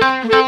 Música 0.00 0.39